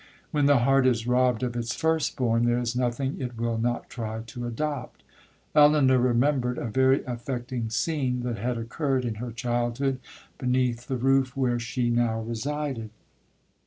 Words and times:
When 0.31 0.47
the 0.47 0.61
heart 0.65 0.87
is 0.87 1.05
robbed 1.05 1.43
of 1.43 1.55
its 1.55 1.75
first 1.75 2.15
born, 2.15 2.45
there 2.45 2.57
is 2.57 2.75
nothing 2.75 3.21
it 3.21 3.37
will 3.37 3.59
not 3.59 3.87
try 3.87 4.21
to 4.21 4.47
adopt. 4.47 5.03
Elinor 5.53 5.99
remembered 5.99 6.57
a 6.57 6.65
very 6.65 7.03
affecting 7.05 7.69
scene 7.69 8.21
that 8.23 8.37
had 8.39 8.57
occurred 8.57 9.05
in 9.05 9.15
her 9.21 9.31
childhood, 9.31 9.99
beneath 10.39 10.87
the 10.87 10.97
roof 10.97 11.37
where 11.37 11.59
she 11.59 11.91
now 11.91 12.19
resided. 12.19 12.89